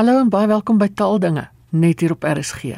Hallo 0.00 0.14
en 0.16 0.30
baie 0.32 0.46
welkom 0.48 0.78
by 0.80 0.86
Taaldinge 0.96 1.42
net 1.76 2.00
hier 2.00 2.14
op 2.14 2.22
RSG. 2.24 2.70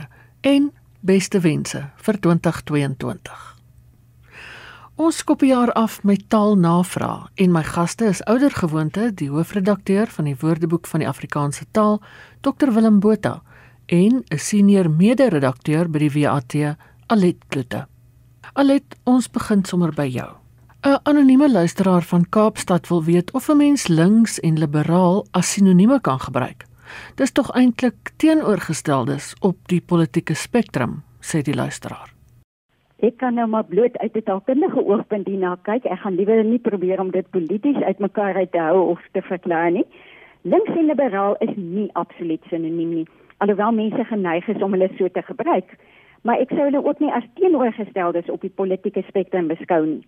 En 0.42 0.64
beste 1.06 1.38
wense 1.44 1.78
vir 2.02 2.16
2022. 2.18 3.44
Ons 4.98 5.20
skop 5.22 5.44
die 5.44 5.52
jaar 5.52 5.70
af 5.78 6.00
met 6.02 6.24
taalnavraag 6.34 7.28
en 7.44 7.54
my 7.54 7.62
gaste 7.62 8.08
is 8.10 8.24
oudergewoonte 8.26 9.12
die 9.20 9.28
hoofredakteur 9.30 10.10
van 10.10 10.26
die 10.26 10.34
Woordeboek 10.40 10.90
van 10.90 11.04
die 11.04 11.08
Afrikaanse 11.12 11.68
taal, 11.70 12.00
Dr 12.40 12.74
Willem 12.74 12.98
Botha 12.98 13.36
en 13.86 14.24
'n 14.26 14.38
senior 14.38 14.90
mede-redakteur 14.90 15.86
by 15.90 15.98
die 16.08 16.10
WAT, 16.18 16.56
Alet 17.06 17.38
Kloete. 17.48 17.86
Alet, 18.52 18.98
ons 19.04 19.30
begin 19.30 19.64
sommer 19.64 19.94
by 19.94 20.08
jou. 20.10 20.30
'n 20.82 20.98
Anonieme 21.02 21.52
luisteraar 21.52 22.02
van 22.02 22.28
Kaapstad 22.28 22.88
wil 22.88 23.04
weet 23.04 23.30
of 23.30 23.48
'n 23.48 23.56
mens 23.56 23.86
links 23.86 24.40
en 24.40 24.58
liberaal 24.58 25.26
as 25.30 25.52
sinonieme 25.52 26.00
kan 26.00 26.20
gebruik. 26.20 26.66
Dis 27.16 27.32
tog 27.32 27.50
eintlik 27.56 28.12
teenoorgesteldes 28.16 29.34
op 29.40 29.56
die 29.66 29.80
politieke 29.80 30.34
spektrum, 30.34 31.02
sê 31.20 31.42
die 31.42 31.54
luisteraar. 31.54 32.12
Ek 33.02 33.16
kan 33.18 33.34
nou 33.34 33.48
maar 33.50 33.64
bloot 33.64 33.98
uit 33.98 34.16
'n 34.16 34.22
taalkundige 34.22 34.84
oogpunt 34.86 35.26
hierna 35.26 35.56
kyk. 35.62 35.84
Ek 35.84 35.98
gaan 35.98 36.14
liewer 36.14 36.44
nie 36.44 36.58
probeer 36.58 37.00
om 37.00 37.10
dit 37.10 37.30
polities 37.30 37.82
uitmekaar 37.82 38.34
uit 38.34 38.52
te 38.52 38.58
hou 38.58 38.90
of 38.90 39.00
te 39.12 39.22
verklaar 39.22 39.70
nie. 39.70 39.86
Links 40.42 40.76
en 40.76 40.86
liberaal 40.86 41.36
is 41.38 41.56
nie 41.56 41.90
absoluut 41.92 42.40
sinoniem 42.50 42.94
nie, 42.94 43.06
alhoewel 43.38 43.72
mense 43.72 44.04
geneig 44.04 44.48
is 44.48 44.62
om 44.62 44.72
hulle 44.72 44.88
so 44.98 45.08
te 45.08 45.22
gebruik. 45.22 45.76
Maar 46.22 46.38
ek 46.38 46.48
sou 46.48 46.64
hulle 46.66 46.84
ook 46.84 46.98
nie 46.98 47.12
as 47.12 47.26
teenoorgesteldes 47.34 48.30
op 48.30 48.40
die 48.40 48.50
politieke 48.50 49.02
spektrum 49.08 49.48
beskou 49.48 49.86
nie. 49.86 50.06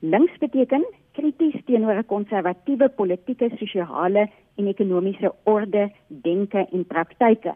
Links 0.00 0.38
beteken 0.38 0.84
krities 1.12 1.64
teenoor 1.64 1.98
'n 1.98 2.06
konservatiewe 2.06 2.88
politieke, 2.88 3.50
sosiale 3.58 4.28
en 4.58 4.66
ekonomiese 4.66 5.32
orde, 5.42 5.88
denke 6.06 6.66
en 6.72 6.84
praktyke 6.86 7.54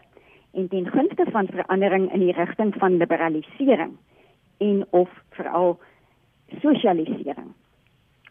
en 0.53 0.69
ten 0.69 0.87
gunste 0.87 1.25
van 1.31 1.49
verandering 1.51 2.13
in 2.13 2.21
die 2.21 2.33
rigting 2.37 2.75
van 2.79 2.97
liberalisering 2.97 3.97
en 4.59 4.87
of 4.91 5.11
veral 5.31 5.79
sosialisering. 6.61 7.53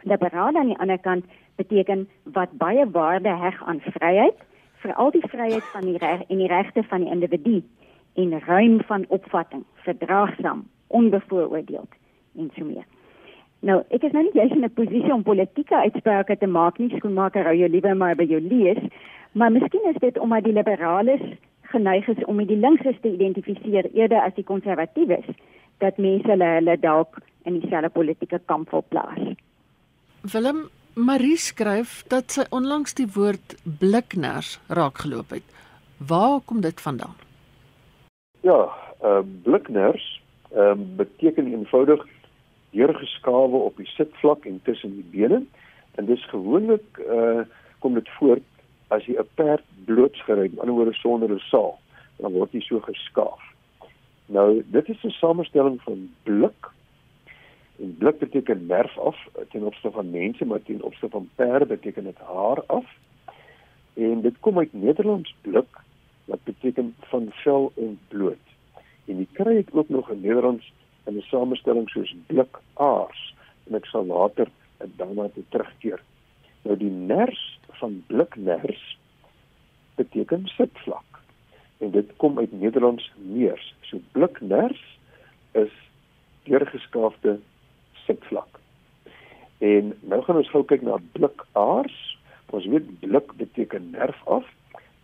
Liberaal 0.02 0.56
aan 0.56 0.72
die 0.72 0.78
ander 0.78 1.00
kant 1.00 1.26
beteken 1.56 2.08
wat 2.24 2.52
baie 2.52 2.86
waarde 2.90 3.34
heg 3.38 3.64
aan 3.64 3.82
vryheid, 3.82 4.38
veral 4.82 5.12
die 5.12 5.28
vryheid 5.28 5.66
van 5.74 5.82
die 5.82 5.98
reg 5.98 6.22
en 6.28 6.38
die 6.38 6.48
regte 6.48 6.84
van 6.84 7.06
die 7.06 7.12
individu 7.12 7.62
en 8.14 8.40
ruim 8.40 8.82
van 8.86 9.06
opvatting, 9.08 9.66
verdraagsaam, 9.74 10.68
onbevooroordeeld 10.88 11.94
en 12.38 12.50
so 12.56 12.66
meer. 12.66 12.86
Nou, 13.62 13.78
ek 13.94 14.08
is 14.08 14.14
nou 14.16 14.24
nie 14.26 14.34
jy's 14.34 14.54
in 14.56 14.66
'n 14.66 14.74
posisie 14.74 15.14
om 15.14 15.24
politieke 15.24 15.76
uitsprake 15.76 16.38
te 16.38 16.48
maak 16.48 16.80
nie, 16.80 16.90
skoonmaker 16.98 17.46
hou 17.46 17.54
jou 17.54 17.70
liewer 17.70 17.96
maar 17.96 18.16
by 18.16 18.24
jou 18.24 18.42
lees, 18.42 18.82
maar 19.32 19.52
miskien 19.52 19.86
is 19.90 20.00
dit 20.02 20.18
omdat 20.18 20.44
die 20.44 20.54
liberales 20.54 21.22
geneig 21.62 22.08
is 22.08 22.26
om 22.26 22.36
met 22.36 22.48
die 22.48 22.58
linkses 22.58 22.98
te 23.02 23.12
identifiseer 23.14 23.86
eerder 23.94 24.22
as 24.22 24.34
die 24.34 24.44
konservatiewes 24.44 25.26
dat 25.78 25.98
mense 25.98 26.28
hulle 26.28 26.50
hulle 26.58 26.78
dalk 26.80 27.20
in 27.46 27.60
dieselfde 27.60 27.90
politieke 27.90 28.40
kamp 28.46 28.72
wil 28.72 28.84
plaas. 28.88 29.20
Willem 30.22 30.70
Marie 30.94 31.38
skryf 31.38 32.04
dat 32.08 32.32
sy 32.32 32.44
onlangs 32.50 32.94
die 32.94 33.08
woord 33.16 33.56
blikners 33.80 34.60
raakgeloop 34.68 35.30
het. 35.30 35.46
Waar 35.98 36.40
kom 36.46 36.62
dit 36.62 36.82
vandaan? 36.82 37.16
Ja, 38.42 38.70
uh 39.04 39.22
blikners 39.44 40.22
ehm 40.52 40.82
uh, 40.82 40.98
beteken 40.98 41.48
eenvoudig 41.48 42.06
deurgeskawe 42.72 43.58
op 43.58 43.78
die 43.78 43.88
sitvlak 43.88 44.46
en 44.46 44.60
tussen 44.64 44.96
die 44.96 45.08
bene 45.12 45.44
en 45.96 46.06
dis 46.06 46.30
gewoonlik 46.30 47.02
uh 47.08 47.44
kom 47.82 47.96
dit 47.98 48.10
voor 48.20 48.38
as 48.88 49.06
jy 49.06 49.16
'n 49.18 49.28
perd 49.36 49.64
blootsgery, 49.86 50.44
aan 50.44 50.52
die 50.52 50.60
ander 50.60 50.76
woorde 50.76 50.94
sonder 50.94 51.32
'n 51.32 51.40
saal, 51.40 51.80
dan 52.18 52.32
word 52.32 52.52
hy 52.52 52.60
so 52.60 52.80
geskaaf. 52.80 53.42
Nou, 54.26 54.64
dit 54.66 54.90
is 54.90 55.04
'n 55.04 55.10
samestelling 55.10 55.82
van 55.82 56.10
blik. 56.24 56.70
En 57.80 57.96
blik 57.98 58.18
beteken 58.20 58.66
nerf 58.66 58.98
af 58.98 59.18
ten 59.50 59.64
opsigte 59.64 59.92
van 59.92 60.10
mense, 60.10 60.46
maar 60.46 60.64
ten 60.64 60.82
opsigte 60.82 61.10
van 61.10 61.30
perde 61.36 61.66
beteken 61.66 62.04
dit 62.04 62.18
haar 62.18 62.64
af. 62.66 62.86
En 63.94 64.22
dit 64.22 64.40
kom 64.40 64.58
uit 64.58 64.74
Nederlands 64.74 65.36
blik 65.42 65.72
wat 66.26 66.44
beteken 66.44 66.96
van 67.00 67.28
vel 67.30 67.72
ontbloot. 67.74 68.46
En 69.06 69.18
jy 69.18 69.28
kry 69.32 69.54
dit 69.54 69.74
ook 69.74 69.90
nog 69.90 70.10
in 70.10 70.22
Nederlands 70.22 70.74
in 71.06 71.18
'n 71.18 71.22
samestelling 71.22 71.90
soos 71.90 72.16
blikaars 72.28 73.34
en 73.68 73.76
ek 73.76 73.86
sal 73.86 74.06
later 74.06 74.48
daarna 74.98 75.30
toe 75.34 75.44
terugkeer. 75.50 76.02
Nou 76.62 76.78
die 76.78 76.90
ners 76.90 77.60
van 77.80 78.04
blikners 78.08 78.98
beteken 79.96 80.48
sitvlak. 80.48 81.22
En 81.78 81.92
dit 81.92 82.16
kom 82.18 82.40
uit 82.40 82.52
Nederlands 82.52 83.12
neers. 83.16 83.74
So 83.82 84.00
blikners 84.12 84.82
is 85.52 85.74
deurgeskaafde 86.44 87.40
sitvlak. 88.06 88.60
En 89.58 89.94
nou 90.00 90.22
gaan 90.24 90.42
ons 90.42 90.50
gou 90.50 90.64
kyk 90.66 90.82
na 90.82 90.98
blikaars. 91.12 91.98
Ons 92.52 92.66
weet 92.68 93.00
blik 93.00 93.34
beteken 93.40 93.90
nerf 93.90 94.28
af 94.28 94.46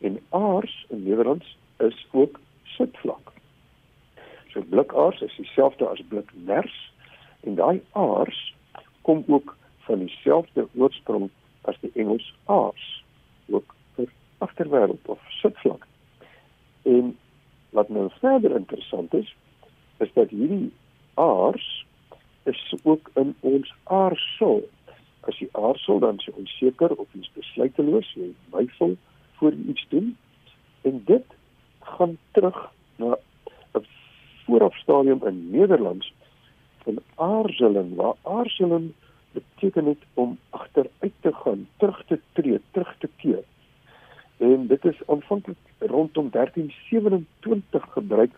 en 0.01 0.19
aars 0.29 0.85
in 0.89 1.03
Nederlands 1.03 1.57
is 1.77 2.07
ook 2.11 2.39
sitvlak. 2.63 3.36
So 4.57 4.63
blikaars 4.63 5.21
is 5.21 5.35
dieselfde 5.37 5.85
as 5.85 5.99
blikners 6.09 6.75
en 7.45 7.55
daai 7.55 7.81
aars 7.91 8.37
kom 9.05 9.23
ook 9.27 9.51
van 9.85 9.99
dieselfde 9.99 10.63
oorsprong 10.73 11.27
as 11.69 11.77
die 11.83 11.91
Engels 11.93 12.25
aars, 12.45 12.85
ook 13.53 13.75
vir 13.95 14.09
agterwêreld 14.41 15.11
of 15.13 15.21
sitvlak. 15.41 15.85
En 16.89 17.13
wat 17.69 17.93
nou 17.93 18.07
verder 18.17 18.55
interessant 18.57 19.13
is, 19.13 19.29
is 20.01 20.09
dat 20.17 20.33
hierdie 20.33 20.71
aars 21.13 21.85
is 22.49 22.73
ook 22.83 23.13
in 23.13 23.35
ons 23.39 23.73
aarsel. 23.83 24.65
As 25.29 25.37
jy 25.37 25.51
aarsel 25.53 26.01
dan 26.01 26.17
is 26.17 26.31
jy 26.31 26.33
onseker 26.33 26.97
of 26.97 27.13
jy's 27.13 27.29
besluiteloos, 27.37 28.09
jy 28.17 28.33
weifel 28.57 28.97
voor 29.37 29.53
jy 29.53 29.69
iets 29.75 29.85
doen. 29.93 30.11
En 30.81 31.01
dit 31.05 31.39
gaan 31.93 32.17
terug 32.33 32.57
na 32.97 33.21
vooraf 34.47 34.75
stadium 34.75 35.19
in 35.27 35.49
Nederlands 35.51 36.13
van 36.83 36.97
aarzeling 37.15 37.95
waar 37.95 38.15
aarzeling 38.21 38.91
beteken 39.31 39.85
dit 39.85 40.03
om 40.13 40.37
agteruit 40.49 41.13
te 41.19 41.33
gaan, 41.33 41.67
terug 41.77 42.03
te 42.05 42.19
tree, 42.31 42.61
terug 42.71 42.95
te 42.99 43.09
keer. 43.15 43.43
En 44.37 44.67
dit 44.67 44.85
is 44.85 45.01
aanvanklik 45.07 45.57
rondom 45.77 46.29
1327 46.31 47.91
gebruik 47.91 48.31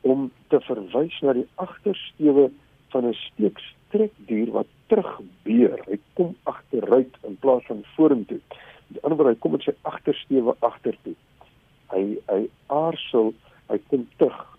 om 0.00 0.30
te 0.48 0.60
verwys 0.60 1.20
na 1.20 1.32
die 1.32 1.46
agtersteewe 1.54 2.50
van 2.88 3.08
'n 3.08 3.14
steekstrekdier 3.14 4.50
wat 4.50 4.66
terugbeur. 4.86 5.78
Hy 5.86 5.98
kom 6.12 6.36
agteruit 6.42 7.16
in 7.22 7.36
plaas 7.36 7.64
van 7.66 7.84
vorentoe. 7.96 8.40
Die 8.86 9.02
ander 9.02 9.18
woord, 9.18 9.34
hy 9.34 9.40
kom 9.40 9.52
met 9.52 9.62
sy 9.62 9.74
agtersteewe 9.82 10.56
agtertoe. 10.58 11.14
Hy 11.92 12.04
hy 12.26 12.48
aarzel, 12.66 13.34
hy 13.68 13.78
kom 13.88 14.08
terug 14.16 14.57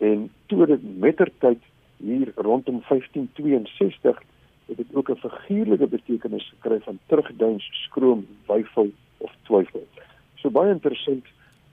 en 0.00 0.30
toe 0.46 0.66
dit 0.66 0.98
mettertyd 0.98 1.62
hier 1.96 2.32
rondom 2.36 2.82
1562 2.88 4.22
het 4.66 4.76
dit 4.76 4.94
ook 4.94 5.10
'n 5.10 5.16
figuurlike 5.16 5.86
betekenis 5.86 6.48
gekry 6.48 6.80
van 6.80 6.98
terugduins, 7.06 7.64
skroom, 7.84 8.26
weifel 8.46 8.90
of 9.16 9.32
twyfel. 9.42 9.86
So 10.34 10.50
baie 10.50 10.70
interessant 10.70 11.24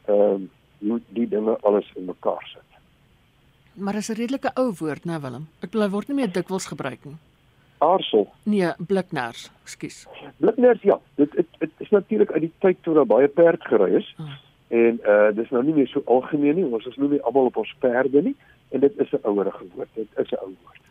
ehm 0.06 0.42
uh, 0.42 0.48
hoe 0.78 1.02
die 1.10 1.28
dinge 1.28 1.58
alles 1.62 1.92
in 1.96 2.06
mekaar 2.06 2.48
sit. 2.54 2.70
Maar 3.74 3.96
is 3.96 4.10
'n 4.10 4.14
redelike 4.14 4.52
ou 4.54 4.74
woord, 4.80 5.06
né 5.06 5.20
Willem? 5.22 5.48
Ek 5.60 5.70
bly 5.70 5.90
word 5.90 6.08
nie 6.08 6.16
meer 6.16 6.32
dikwels 6.32 6.66
gebruik 6.66 7.06
nie. 7.06 7.16
Aarsel. 7.78 8.28
Nee, 8.44 8.72
blikners, 8.88 9.52
ekskuus. 9.64 10.08
Blikners 10.38 10.82
ja, 10.82 11.00
dit 11.16 11.32
dit 11.60 11.72
is 11.78 11.90
natuurlik 11.90 12.32
uit 12.32 12.42
die 12.42 12.54
tyd 12.58 12.78
toe 12.82 12.94
daar 12.94 13.06
baie 13.06 13.28
perd 13.28 13.62
gery 13.62 13.96
is. 13.96 14.16
Oh 14.20 14.47
en 14.68 15.00
uh 15.08 15.30
dis 15.36 15.50
nou 15.50 15.64
nie 15.64 15.74
meer 15.74 15.88
so 15.88 16.02
algemeen 16.06 16.56
nie 16.56 16.66
ons 16.66 16.86
is 16.86 16.98
nou 16.98 17.10
nie 17.10 17.22
almal 17.22 17.52
op 17.52 17.58
ons 17.64 17.76
perde 17.80 18.22
nie 18.22 18.36
en 18.72 18.80
dit 18.80 19.00
is 19.00 19.14
'n 19.14 19.24
ouerige 19.24 19.66
woord 19.76 19.90
dit 19.96 20.08
is 20.18 20.32
'n 20.32 20.42
ou 20.42 20.52
woord. 20.64 20.82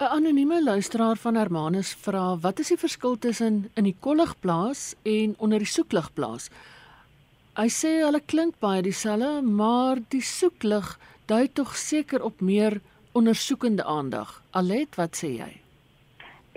'n 0.00 0.12
anonieme 0.18 0.62
luisteraar 0.64 1.16
van 1.16 1.34
Hermanus 1.34 1.94
vra 1.94 2.36
wat 2.40 2.58
is 2.58 2.68
die 2.68 2.78
verskil 2.78 3.18
tussen 3.18 3.70
in 3.74 3.84
die 3.84 3.96
kolligplaas 4.00 4.94
en 5.02 5.34
onder 5.38 5.58
die 5.58 5.72
soekligplaas? 5.76 6.50
Hy 7.54 7.68
sê 7.68 8.02
hulle 8.02 8.20
klink 8.26 8.58
baie 8.58 8.82
dieselfde 8.82 9.42
maar 9.42 9.96
die 10.08 10.22
soeklig 10.22 10.98
dui 11.26 11.48
tog 11.52 11.76
seker 11.76 12.22
op 12.22 12.40
meer 12.40 12.80
ondersoekende 13.12 13.84
aandag. 13.84 14.42
Alet 14.50 14.96
wat 14.96 15.14
sê 15.16 15.28
jy? 15.38 15.52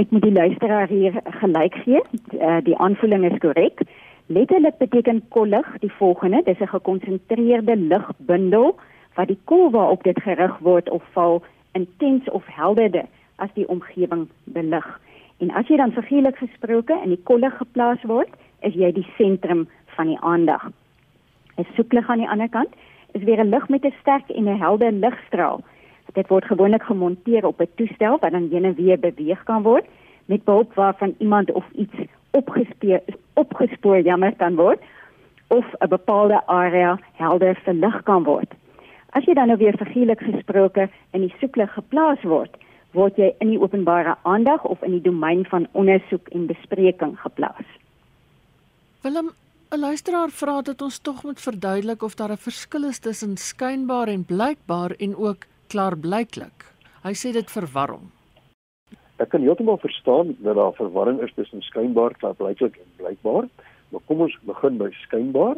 Ek 0.01 0.11
moet 0.13 0.21
die 0.21 0.33
luisteraar 0.33 0.87
hier 0.87 1.13
gelyk 1.41 1.77
gee. 1.85 2.01
Uh, 2.33 2.57
die 2.65 2.77
aanvulling 2.77 3.25
is 3.29 3.37
korrek 3.41 3.81
Letterlik 4.29 4.77
beteken 4.77 5.21
kollig 5.29 5.67
die 5.79 5.91
volgende: 5.91 6.41
dis 6.43 6.59
'n 6.59 6.67
gekonsentreerde 6.67 7.75
ligbundel 7.75 8.75
wat 9.15 9.27
die 9.27 9.39
kol 9.43 9.71
waarop 9.71 10.03
dit 10.03 10.21
gerig 10.21 10.57
word 10.59 10.89
of 10.89 11.03
val 11.11 11.43
intens 11.71 12.29
of 12.29 12.43
helderder 12.45 13.05
as 13.35 13.49
die 13.53 13.67
omgewing 13.67 14.27
belig. 14.43 14.99
En 15.37 15.51
as 15.51 15.67
jy 15.67 15.77
dan 15.77 15.91
figuurlik 15.91 16.35
gesproke 16.35 16.99
in 17.03 17.09
die 17.09 17.23
kollig 17.23 17.57
geplaas 17.57 18.03
word, 18.03 18.29
is 18.59 18.73
jy 18.73 18.91
die 18.91 19.07
sentrum 19.17 19.67
van 19.95 20.07
die 20.07 20.19
aandag. 20.19 20.71
'n 21.57 21.67
soeklig 21.75 22.09
aan 22.09 22.19
die 22.19 22.29
ander 22.29 22.49
kant 22.49 22.73
is 23.11 23.23
weer 23.23 23.39
'n 23.39 23.49
lig 23.49 23.69
met 23.69 23.85
'n 23.85 23.93
sterk 24.01 24.29
en 24.29 24.43
'n 24.43 24.59
helder 24.59 24.91
ligstraal. 24.91 25.63
Dit 26.13 26.27
word 26.27 26.45
gewoonlik 26.45 26.83
gemonteer 26.83 27.45
op 27.45 27.61
'n 27.61 27.69
toestel 27.75 28.17
wat 28.19 28.31
dan 28.31 28.49
heen 28.51 28.65
en 28.65 28.75
weer 28.75 28.99
beweeg 28.99 29.43
kan 29.43 29.63
word 29.63 29.85
met 30.25 30.43
behulp 30.43 30.73
waarvan 30.73 31.15
iemand 31.17 31.51
of 31.51 31.65
iets 31.71 31.95
opgespoor 32.39 33.01
opgespoor 33.33 33.99
jammer 34.05 34.35
kan 34.35 34.55
word 34.55 34.79
of 35.47 35.65
'n 35.79 35.89
bepaalde 35.89 36.41
area 36.45 36.99
helder 37.13 37.55
verlig 37.63 38.03
kan 38.03 38.23
word. 38.23 38.53
As 39.15 39.25
jy 39.25 39.33
dan 39.33 39.47
nou 39.47 39.57
weer 39.57 39.77
figuurlik 39.77 40.19
gesproke 40.19 40.89
in 41.11 41.21
die 41.21 41.33
soeklig 41.39 41.73
geplaas 41.73 42.21
word, 42.23 42.57
word 42.91 43.17
jy 43.17 43.33
in 43.39 43.49
die 43.49 43.61
openbare 43.61 44.15
aandag 44.23 44.63
of 44.63 44.83
in 44.83 44.91
die 44.91 45.01
domein 45.01 45.45
van 45.45 45.67
ondersoek 45.71 46.27
en 46.27 46.47
bespreking 46.47 47.17
geplaas. 47.19 47.67
Willem, 49.01 49.31
'n 49.71 49.79
luisteraar 49.79 50.29
vra 50.29 50.61
dat 50.61 50.81
ons 50.81 50.99
tog 50.99 51.23
moet 51.23 51.41
verduidelik 51.41 52.03
of 52.03 52.15
daar 52.15 52.31
'n 52.31 52.37
verskil 52.37 52.83
is 52.83 52.99
tussen 52.99 53.37
skynbaar 53.37 54.07
en 54.07 54.25
blykbaar 54.25 54.91
en 54.91 55.15
ook 55.15 55.45
klaarblyklik. 55.67 56.65
Hy 57.03 57.13
sê 57.13 57.31
dit 57.31 57.51
verwar 57.51 57.89
hom. 57.89 58.16
Ek 59.17 59.31
kan 59.33 59.41
heeltemal 59.41 59.77
verstaan 59.81 60.35
dat 60.45 60.55
daar 60.55 60.73
verwarring 60.77 61.21
is 61.25 61.33
tussen 61.33 61.61
skynbaar, 61.61 62.13
klaarblyklik 62.21 62.75
en 62.77 62.89
blykbaar, 62.95 63.47
maar 63.89 64.01
kom 64.05 64.21
ons 64.21 64.35
begin 64.45 64.77
by 64.77 64.91
skynbaar. 64.93 65.57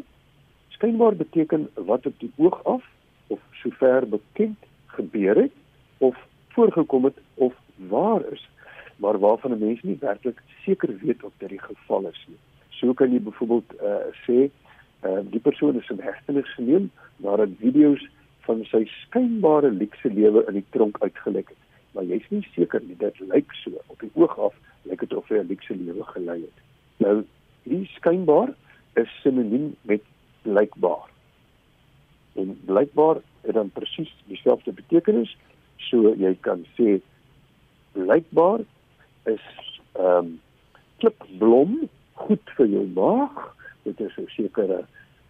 Skynbaar 0.78 1.18
beteken 1.20 1.68
wat 1.76 2.06
op 2.08 2.16
die 2.24 2.32
oog 2.38 2.64
af 2.64 2.86
of 3.28 3.40
sover 3.62 4.08
bekend 4.08 4.64
gebeur 4.96 5.36
het 5.36 5.52
of 5.98 6.16
voorgekom 6.56 7.10
het 7.10 7.20
of 7.36 7.54
waar 7.92 8.24
is, 8.32 8.48
maar 8.96 9.20
waarvan 9.20 9.52
'n 9.52 9.60
mens 9.66 9.82
nie 9.84 9.98
werklik 10.00 10.40
seker 10.64 10.98
weet 11.04 11.24
of 11.24 11.34
dit 11.38 11.50
die 11.50 11.62
geval 11.62 12.08
is 12.08 12.26
nie. 12.28 12.40
So 12.70 12.94
kan 12.94 13.12
jy 13.12 13.20
byvoorbeeld 13.20 13.74
uh, 13.84 14.08
sê 14.26 14.50
uh, 15.04 15.20
die 15.24 15.40
persoon 15.40 15.76
is 15.76 15.90
in 15.90 16.00
hegtenis 16.00 16.54
geneem 16.54 16.92
nadat 17.18 17.50
video's 17.60 18.08
van 18.40 18.64
sy 18.66 18.86
skynbare 18.86 19.72
luukse 19.72 20.14
lewe 20.14 20.46
in 20.48 20.54
die 20.54 20.66
tronk 20.70 20.98
uitgelek 21.04 21.50
het. 21.50 21.69
Maar 22.00 22.08
jy's 22.08 22.28
nie 22.32 22.46
seker 22.56 22.80
nie, 22.88 22.96
dit 22.96 23.18
lyk 23.28 23.50
so 23.60 23.76
op 23.92 24.00
die 24.00 24.12
oog 24.16 24.38
af 24.40 24.54
lyk 24.88 25.02
dit 25.04 25.14
of 25.20 25.26
hy 25.28 25.42
'n 25.42 25.50
luukse 25.52 25.76
lewe 25.76 26.04
gelei 26.14 26.38
het. 26.42 26.60
Nou, 27.04 27.26
die 27.68 27.90
skynbaar 27.96 28.54
is 28.96 29.10
sinoniem 29.20 29.76
met 29.82 30.06
blykbaar. 30.48 31.10
En 32.40 32.56
blykbaar 32.66 33.20
het 33.42 33.54
dan 33.54 33.72
presies 33.76 34.14
dieselfde 34.32 34.72
betekenis, 34.72 35.36
so 35.76 36.16
jy 36.16 36.38
kan 36.40 36.64
sê 36.78 37.02
blykbaar 37.92 38.64
is 39.26 39.44
ehm 40.00 40.24
um, 40.24 40.40
klipblom 41.04 41.90
goed 42.14 42.56
vir 42.56 42.68
jou 42.68 42.86
maag. 42.96 43.56
Dit 43.84 44.00
is 44.00 44.16
'n 44.18 44.32
sekere 44.40 44.86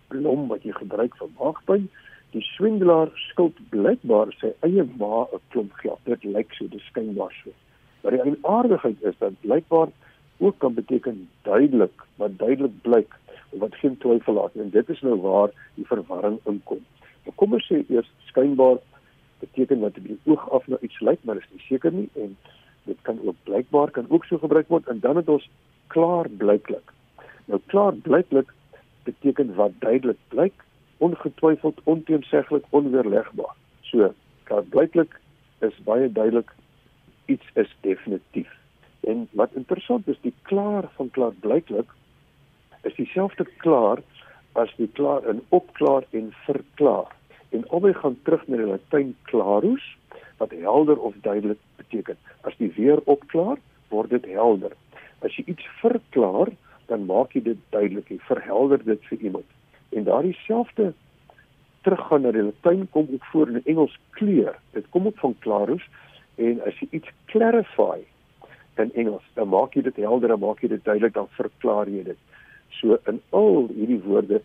blom 0.08 0.48
wat 0.48 0.62
jy 0.64 0.72
gebruik 0.72 1.18
vir 1.18 1.30
maagpyn. 1.40 1.90
Die 2.34 2.44
swindelaar 2.46 3.10
skuld 3.30 3.58
blykbaar 3.70 4.34
sy 4.38 4.54
eie 4.68 4.86
ma 4.98 5.26
'n 5.26 5.42
klomp 5.50 5.74
geld. 5.82 6.00
Dit 6.06 6.24
lyk 6.24 6.54
so, 6.54 6.68
dit 6.68 6.82
skynbaar 6.82 7.34
so. 7.44 7.50
Maar 8.02 8.24
die 8.24 8.38
aardigheid 8.42 9.02
is 9.02 9.18
dat 9.18 9.40
blykbaar 9.42 9.90
ook 10.38 10.60
kan 10.60 10.74
beteken 10.74 11.30
duidelik, 11.42 12.06
wat 12.16 12.38
duidelik 12.38 12.82
blyk 12.82 13.16
wat 13.50 13.76
geen 13.76 13.98
twyfel 13.98 14.34
laat 14.34 14.56
en 14.56 14.70
dit 14.70 14.90
is 14.90 15.02
nou 15.02 15.16
waar 15.22 15.50
die 15.74 15.88
verwarring 15.88 16.40
inkom. 16.46 16.86
Nou 17.26 17.34
kom 17.36 17.54
ons 17.58 17.66
sê 17.72 17.82
eers 17.90 18.12
skynbaar 18.30 18.78
beteken 19.40 19.82
wat 19.84 19.98
op 19.98 20.06
die 20.06 20.20
oog 20.26 20.46
af 20.52 20.68
nou 20.68 20.80
iets 20.86 21.00
lyk, 21.00 21.24
maar 21.24 21.42
is 21.42 21.50
nie 21.52 21.66
seker 21.66 21.94
nie 21.94 22.08
en 22.16 22.38
dit 22.86 23.02
kan 23.08 23.20
ook 23.26 23.36
blykbaar 23.44 23.92
kan 23.92 24.08
ook 24.10 24.26
so 24.26 24.38
gebruik 24.38 24.70
word 24.70 24.88
en 24.88 25.00
dan 25.00 25.20
het 25.20 25.30
ons 25.30 25.50
klaar 25.88 26.30
blyklik. 26.30 26.94
Nou 27.46 27.60
klaar 27.74 27.94
blyklik 28.06 28.54
beteken 29.04 29.56
wat 29.56 29.78
duidelik 29.80 30.20
blyk, 30.30 30.66
ongetwyfeld, 31.00 31.80
onteenseglik, 31.84 32.66
onweerlegbaar. 32.76 33.56
So, 33.88 34.14
blyklik 34.70 35.20
is 35.66 35.76
baie 35.86 36.12
duidelik 36.12 36.52
iets 37.26 37.46
is 37.54 37.72
definitief. 37.82 38.52
En 39.08 39.28
wat 39.32 39.54
interessant 39.54 40.08
is, 40.08 40.20
die 40.22 40.34
klaar 40.42 40.90
van 40.98 41.10
klaar 41.16 41.36
blyklik 41.40 41.92
is 42.88 42.96
dieselfde 42.96 43.46
klaar 43.64 44.02
as 44.60 44.72
die 44.78 44.90
klaar 44.98 45.26
in 45.30 45.42
opklaar 45.56 46.08
en 46.12 46.32
verklaar. 46.46 47.12
En 47.50 47.68
albei 47.70 47.94
gaan 47.94 48.18
terug 48.24 48.48
na 48.48 48.58
die 48.58 48.70
Latyn 48.70 49.16
clarus 49.30 49.86
wat 50.40 50.56
helder 50.56 51.00
of 51.00 51.16
duidelik 51.22 51.60
beteken. 51.76 52.18
As 52.48 52.56
die 52.58 52.72
weer 52.76 53.02
opklaar, 53.06 53.60
word 53.90 54.10
dit 54.10 54.26
helder. 54.34 54.76
As 55.26 55.36
jy 55.36 55.46
iets 55.54 55.66
verklaar, 55.82 56.52
dan 56.88 57.06
maak 57.06 57.36
jy 57.36 57.44
dit 57.52 57.64
duidelik, 57.74 58.10
jy 58.10 58.20
verhelder 58.28 58.84
dit 58.86 59.10
vir 59.12 59.26
iemand. 59.30 59.58
En 60.00 60.06
daardie 60.08 60.38
selfde 60.46 60.94
teruggaan 61.84 62.22
na 62.24 62.32
die 62.32 62.44
Latyn 62.46 62.86
kom 62.94 63.08
ook 63.12 63.26
voor 63.32 63.50
in 63.50 63.66
Engels 63.66 63.98
clear. 64.16 64.56
Dit 64.72 64.86
kom 64.90 65.08
ook 65.10 65.18
van 65.20 65.36
clarus 65.44 65.84
en 66.36 66.62
as 66.64 66.78
jy 66.80 66.88
iets 66.96 67.12
clarify 67.32 68.00
in 68.80 68.94
Engels, 68.96 69.26
dan 69.36 69.50
maak 69.52 69.74
jy 69.76 69.84
dit 69.90 69.98
helder, 70.00 70.32
dan 70.32 70.40
maak 70.40 70.62
jy 70.64 70.70
dit 70.72 70.86
duidelik, 70.86 71.14
dan 71.18 71.28
verklaar 71.36 71.92
jy 71.92 72.06
dit. 72.14 72.22
So 72.80 72.96
in 73.12 73.20
al 73.36 73.68
hierdie 73.74 74.00
woorde 74.06 74.40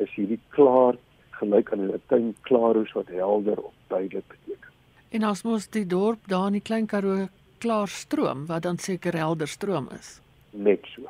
is 0.00 0.14
hierdie 0.16 0.40
klaar 0.56 0.96
gelyk 1.36 1.72
aan 1.72 1.84
'n 1.84 1.92
Latyn 1.92 2.32
clarus 2.48 2.96
wat 2.96 3.12
helder 3.12 3.60
of 3.60 3.74
duidelik 3.92 4.24
beteken. 4.28 4.72
En 5.12 5.22
as 5.22 5.44
mos 5.44 5.68
die 5.68 5.86
dorp 5.86 6.24
daar 6.32 6.46
in 6.46 6.56
die 6.60 6.64
Klein 6.64 6.86
Karoo 6.86 7.28
klaar 7.58 7.88
stroom 7.88 8.46
wat 8.46 8.62
dan 8.62 8.78
seker 8.78 9.12
helder 9.12 9.48
stroom 9.48 9.88
is. 10.00 10.20
Net 10.50 10.80
so. 10.94 11.02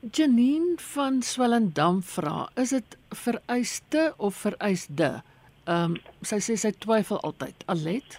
Janine 0.00 0.76
van 0.76 1.22
Swellendam 1.22 2.02
vra, 2.02 2.46
is 2.54 2.70
dit 2.70 2.96
vereiste 3.10 4.12
of 4.16 4.34
vereisde? 4.34 5.08
Ehm 5.66 5.96
um, 5.96 5.96
sy 6.22 6.38
sê 6.38 6.54
sy 6.54 6.70
twyfel 6.84 7.18
altyd. 7.26 7.64
Alet? 7.66 8.18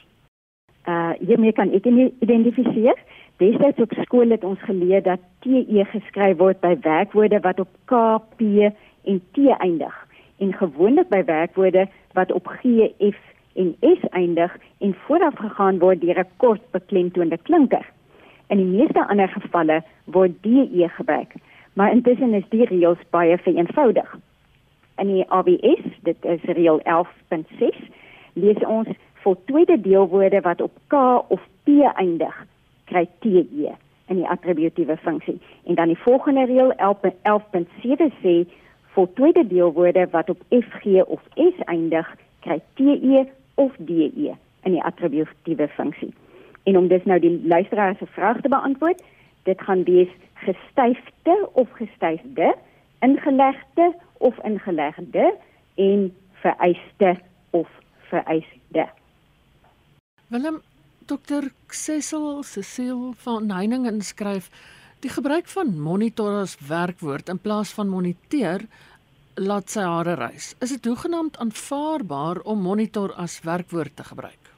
Uh 0.83 1.13
hiermee 1.23 1.55
kan 1.55 1.71
ek 1.71 1.87
nie 1.87 2.09
identifiseer. 2.19 2.99
Destyds 3.39 3.79
op 3.79 3.95
skool 4.03 4.35
het 4.35 4.43
ons 4.43 4.59
geleer 4.67 5.05
dat 5.05 5.23
TE 5.45 5.85
geskryf 5.93 6.35
word 6.41 6.59
by 6.59 6.73
werkwoorde 6.83 7.39
wat 7.47 7.63
op 7.63 7.71
K, 7.87 8.01
P 8.35 8.67
en 9.07 9.21
T 9.31 9.47
eindig 9.63 9.95
en 10.43 10.51
gewoonlik 10.59 11.07
by 11.07 11.23
werkwoorde 11.31 11.87
wat 12.19 12.33
op 12.35 12.51
G, 12.59 12.91
F 12.99 13.23
en 13.55 13.71
S 13.79 14.03
eindig 14.11 14.51
en 14.83 14.97
vooraf 15.05 15.39
gegaan 15.39 15.79
word 15.79 16.03
deur 16.03 16.19
'n 16.19 16.27
kort 16.43 16.71
beklemtoonde 16.75 17.39
klinker. 17.47 17.87
In 18.49 18.57
die 18.57 18.65
meeste 18.65 19.07
ander 19.07 19.29
gevalle 19.29 19.83
word 20.05 20.35
DE 20.43 20.89
gebruik, 20.97 21.35
maar 21.79 21.91
intussen 21.91 22.33
is 22.33 22.43
die 22.49 22.65
reëls 22.67 22.99
baie 23.09 23.37
vereenvoudig. 23.37 24.15
In 24.99 25.13
die 25.13 25.23
ABS, 25.31 25.83
dit 26.03 26.25
is 26.27 26.41
reël 26.43 26.81
11.6, 26.83 27.77
lees 28.33 28.65
ons 28.67 28.87
voltooide 29.23 29.77
deelwoorde 29.81 30.41
wat 30.43 30.61
op 30.61 30.73
K 30.91 31.03
of 31.27 31.45
P 31.63 31.77
eindig, 31.95 32.35
kry 32.91 33.05
TE 33.23 33.71
in 34.11 34.19
die 34.19 34.27
attributiewe 34.27 34.97
funksie. 34.97 35.37
En 35.63 35.79
dan 35.79 35.87
die 35.87 36.01
volgende 36.03 36.43
reël 36.51 36.73
11.7 36.75 38.11
sê 38.23 38.35
voltooide 38.97 39.47
deelwoorde 39.47 40.07
wat 40.11 40.29
op 40.29 40.43
FG 40.49 41.05
of 41.05 41.23
S 41.35 41.63
eindig, 41.71 42.09
kry 42.43 42.59
TE 42.73 43.23
of 43.55 43.71
DE 43.77 44.35
in 44.63 44.75
die 44.75 44.83
attributiewe 44.83 45.67
funksie. 45.77 46.11
En 46.63 46.77
om 46.77 46.91
dus 46.91 47.07
nou 47.07 47.19
die 47.19 47.39
luisteraar 47.47 47.95
se 47.95 48.05
vraag 48.05 48.41
te 48.41 48.51
beantwoord, 48.51 49.03
dit 49.43 49.61
gaan 49.61 49.83
wees 49.83 50.11
gestyfde 50.33 51.49
of 51.53 51.69
gestyfde, 51.71 52.55
ingelegde 52.99 53.93
of 54.17 54.43
ingelegde 54.43 55.35
en 55.75 56.15
vereiste 56.31 57.17
of 57.49 57.67
vereiste. 58.09 58.89
Willem 60.27 60.61
Dr. 61.05 61.49
Cecil 61.67 62.43
Cecil 62.43 63.13
van 63.17 63.49
Heiningen 63.49 64.01
skryf 64.01 64.49
die 64.99 65.09
gebruik 65.09 65.47
van 65.47 65.79
monitor 65.79 66.41
as 66.41 66.57
werkwoord 66.67 67.29
in 67.29 67.39
plaas 67.39 67.71
van 67.73 67.89
moniteer 67.89 68.65
laat 69.39 69.71
sy 69.71 69.85
hare 69.87 70.17
rys. 70.19 70.51
Is 70.59 70.73
dit 70.75 70.85
hoegenaamd 70.85 71.39
aanvaarbaar 71.39 72.41
om 72.43 72.61
monitor 72.61 73.13
as 73.15 73.39
werkwoord 73.47 73.95
te 73.95 74.03
gebruik? 74.03 74.51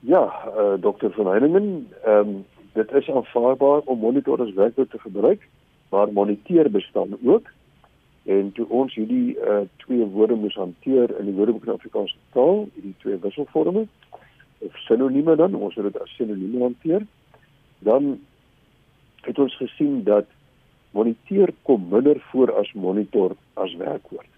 Ja, 0.00 0.24
uh, 0.24 0.74
dokter 0.80 1.12
van 1.14 1.30
Heiningen, 1.30 1.88
ehm 2.04 2.18
um, 2.18 2.44
dit 2.72 2.92
is 2.92 3.10
aanvaarbaar 3.10 3.80
om 3.84 3.98
monitor 3.98 4.40
as 4.42 4.52
werkwoord 4.52 4.90
te 4.90 4.98
gebruik, 4.98 5.48
maar 5.88 6.12
moniteer 6.12 6.70
bestaan 6.70 7.18
ook. 7.24 7.50
En 8.24 8.52
toe 8.52 8.66
ons 8.68 8.94
hierdie 8.94 9.36
uh, 9.38 9.58
twee 9.76 10.04
woorde 10.04 10.34
moes 10.34 10.54
hanteer 10.54 11.18
in 11.18 11.24
die 11.24 11.34
Woordeboek 11.34 11.64
van 11.64 11.74
Afrikaanse 11.74 12.16
taal, 12.32 12.68
hierdie 12.74 12.94
twee 12.98 13.18
wisselforme 13.18 13.86
of 14.62 14.76
sinonieme 14.86 15.36
dan, 15.36 15.54
ons 15.54 15.74
het 15.74 15.88
dit 15.90 15.98
as 16.00 16.14
sinonieme 16.16 16.60
hanteer, 16.62 17.06
dan 17.78 18.20
het 19.26 19.38
ons 19.38 19.56
gesien 19.56 20.02
dat 20.06 20.28
moniteer 20.90 21.50
kom 21.62 21.88
minder 21.90 22.20
voor 22.30 22.52
as 22.60 22.72
monitor 22.72 23.34
as 23.54 23.74
werkwoord. 23.74 24.30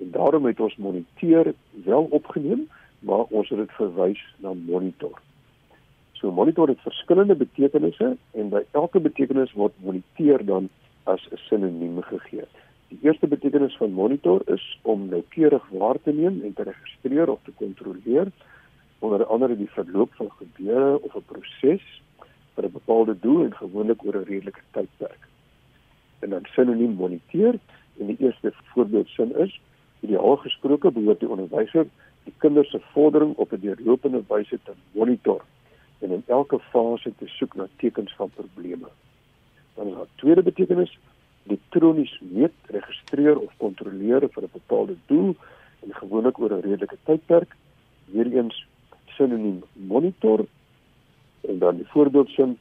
En 0.00 0.10
daarom 0.10 0.46
het 0.46 0.60
ons 0.60 0.76
moniteer 0.76 1.54
wel 1.84 2.06
opgeneem, 2.10 2.68
maar 2.98 3.30
ons 3.30 3.48
het 3.48 3.58
dit 3.58 3.72
verwys 3.78 4.22
na 4.42 4.52
monitor. 4.54 5.22
So 6.18 6.30
monitor 6.30 6.68
het 6.68 6.80
verskillende 6.80 7.34
betekenisse 7.38 8.16
en 8.34 8.48
by 8.50 8.64
elke 8.74 8.98
betekenis 9.00 9.52
word 9.54 9.74
moniteer 9.86 10.42
dan 10.44 10.68
as 11.04 11.22
'n 11.30 11.36
sinoniem 11.46 12.02
gegee. 12.02 12.46
Die 12.88 12.98
eerste 13.02 13.26
betekenis 13.26 13.76
van 13.76 13.92
monitor 13.92 14.42
is 14.46 14.78
om 14.82 15.08
noukeurig 15.08 15.68
waar 15.70 15.98
te 16.02 16.12
neem 16.12 16.40
en 16.42 16.52
te 16.54 16.62
registreer 16.62 17.30
of 17.30 17.38
te 17.44 17.52
kontroleer 17.54 18.32
onder 18.98 19.26
andere 19.26 19.56
die 19.56 19.70
verloop 19.70 20.14
van 20.14 20.30
gebeure 20.30 21.02
of 21.02 21.14
'n 21.14 21.22
proses 21.26 21.84
vir 22.54 22.64
'n 22.64 22.72
bepaalde 22.72 23.16
doel 23.20 23.44
en 23.44 23.54
gewoonlik 23.54 24.04
oor 24.04 24.16
'n 24.16 24.24
redelike 24.24 24.62
tydperk. 24.70 25.28
En 26.18 26.30
dan 26.30 26.44
sinoniem 26.44 26.94
moniteer 26.94 27.58
en 27.98 28.06
die 28.06 28.16
eerste 28.18 28.52
voorbeeld 28.74 29.08
sin 29.08 29.36
is 29.36 29.60
ideaal 30.00 30.36
gesproke 30.36 30.90
behoort 30.90 31.20
die 31.20 31.28
onderwyser 31.28 31.86
die 32.24 32.34
kinders 32.38 32.70
se 32.70 32.80
vordering 32.92 33.36
op 33.36 33.52
'n 33.52 33.60
deurlopende 33.60 34.22
wyse 34.28 34.58
te 34.64 34.72
monitor 34.92 35.42
en 35.98 36.10
in 36.10 36.22
elke 36.26 36.58
fase 36.72 37.12
te 37.18 37.26
soek 37.26 37.54
na 37.54 37.66
tekens 37.76 38.14
van 38.16 38.30
probleme. 38.34 38.88
Dan 39.74 39.86
is 39.86 39.94
daar 39.94 40.12
tweede 40.14 40.42
betekenis 40.42 40.98
elektronies 41.46 42.20
meet, 42.20 42.54
registreer 42.66 43.38
of 43.38 43.52
kontroleer 43.56 44.28
vir 44.34 44.42
'n 44.42 44.50
bepaalde 44.52 44.96
doel 45.06 45.34
en 45.82 45.94
gewoonlik 45.94 46.38
oor 46.38 46.52
'n 46.52 46.60
redelike 46.60 46.98
tydperk. 47.04 47.56
Weereens 48.04 48.66
sinoniem 49.16 49.62
monitor 49.72 50.46
en 51.40 51.58
dan 51.58 51.76
die 51.76 51.88
voorbeeldsin 51.92 52.58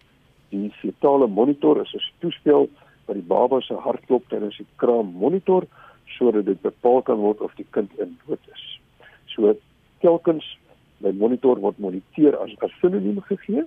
die 0.49 0.71
fetale 0.71 1.27
monitor 1.27 1.81
is 1.81 1.93
'n 1.93 2.19
toestel 2.19 2.69
wat 3.05 3.15
die 3.15 3.29
baba 3.33 3.59
se 3.61 3.73
hartklop 3.73 4.29
tydens 4.29 4.57
die 4.57 4.71
kraam 4.75 5.07
monitor 5.23 5.67
sodat 6.05 6.45
dit 6.45 6.61
bepaal 6.61 7.01
kan 7.01 7.17
word 7.17 7.41
of 7.41 7.55
die 7.55 7.67
kind 7.69 7.91
in 7.99 8.17
dood 8.25 8.39
is. 8.53 8.79
So 9.25 9.55
telkens 9.99 10.57
by 11.03 11.11
monitor 11.13 11.59
word 11.59 11.77
moniteer 11.77 12.37
as 12.37 12.51
'n 12.51 12.71
sinoniem 12.81 13.21
gegee, 13.21 13.63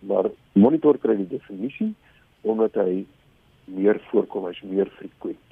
maar 0.00 0.30
monitor 0.52 0.98
kry 0.98 1.16
die 1.16 1.38
definisie 1.38 1.94
omdat 2.42 2.74
hy 2.74 3.04
meer 3.64 4.00
voorkom, 4.10 4.46
hy's 4.46 4.62
meer 4.62 4.86
frequent. 4.86 5.48